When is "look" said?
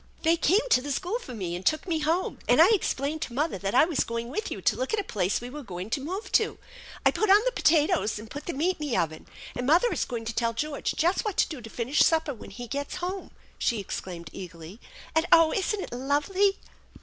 4.75-4.93